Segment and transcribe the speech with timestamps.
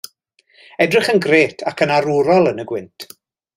[0.85, 3.09] Edrych yn grêt ac yn arwrol yn y gwynt.